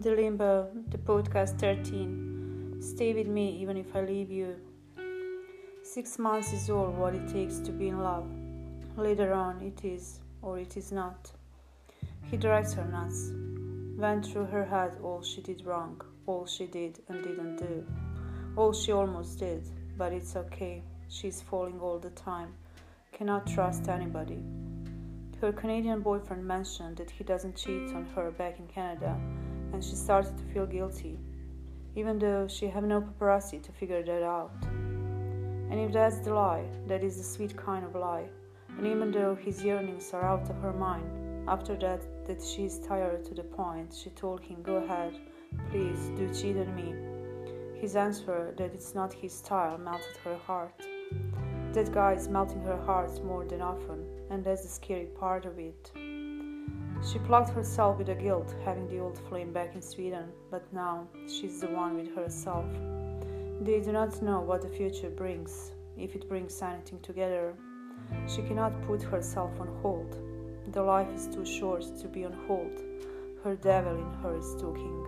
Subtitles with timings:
[0.00, 2.78] The Limbo, the podcast 13.
[2.80, 4.56] Stay with me even if I leave you.
[5.84, 8.26] Six months is all what it takes to be in love.
[8.96, 11.30] Later on, it is, or it is not.
[12.28, 13.30] He drives her nuts.
[13.96, 17.86] Went through her head all she did wrong, all she did and didn't do,
[18.56, 19.62] all she almost did,
[19.96, 20.82] but it's okay.
[21.08, 22.52] She's falling all the time.
[23.12, 24.42] Cannot trust anybody.
[25.40, 29.16] Her Canadian boyfriend mentioned that he doesn't cheat on her back in Canada
[29.74, 31.18] and she started to feel guilty,
[31.96, 34.52] even though she had no paparazzi to figure that out.
[35.70, 38.28] And if that's the lie, that is the sweet kind of lie,
[38.78, 41.10] and even though his yearnings are out of her mind,
[41.48, 45.18] after that, that she is tired to the point, she told him, Go ahead,
[45.70, 46.94] please, do cheat on me.
[47.80, 50.80] His answer that it's not his style melted her heart.
[51.72, 55.58] That guy is melting her heart more than often, and that's the scary part of
[55.58, 55.90] it.
[57.06, 61.06] She plucked herself with the guilt, having the old flame back in Sweden, but now
[61.28, 62.64] she's the one with herself.
[63.60, 67.54] They do not know what the future brings, if it brings anything together.
[68.26, 70.16] She cannot put herself on hold.
[70.72, 72.80] The life is too short to be on hold.
[73.42, 75.06] Her devil in her is talking.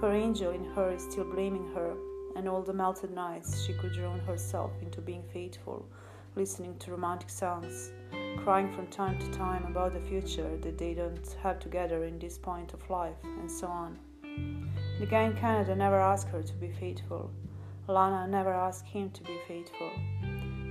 [0.00, 1.94] Her angel in her is still blaming her,
[2.36, 5.86] and all the melted nights she could drown herself into being faithful,
[6.36, 7.92] listening to romantic songs,
[8.38, 12.38] crying from time to time about the future that they don't have together in this
[12.38, 13.98] point of life, and so on.
[15.00, 17.30] The guy in Canada never asked her to be faithful.
[17.88, 19.90] Lana never asked him to be faithful.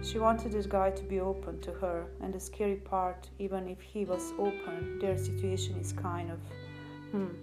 [0.02, 3.80] She wanted this guy to be open to her, and the scary part, even if
[3.82, 6.40] he was open, their situation is kind of,
[7.12, 7.36] hmm,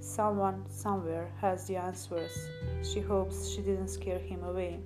[0.00, 2.48] someone somewhere has the answers.
[2.82, 4.80] She hopes she didn't scare him away.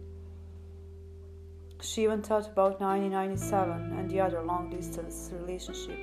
[1.83, 5.98] She even thought about 1997 and the other long distance relationship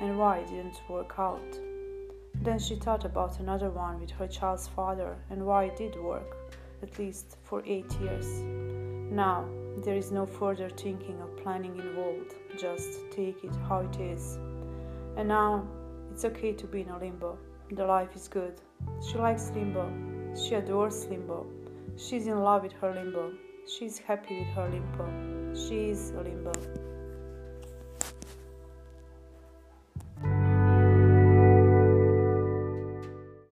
[0.00, 1.58] and why it didn't work out.
[2.42, 6.36] Then she thought about another one with her child's father and why it did work,
[6.82, 8.42] at least for eight years.
[9.12, 9.48] Now,
[9.84, 14.38] there is no further thinking or planning involved, just take it how it is.
[15.16, 15.68] And now,
[16.10, 17.38] it's okay to be in a limbo.
[17.70, 18.60] The life is good.
[19.08, 19.88] She likes limbo.
[20.34, 21.46] She adores limbo.
[21.96, 23.32] She's in love with her limbo.
[23.64, 25.54] She's happy with her limbo.
[25.54, 26.52] She is a limbo.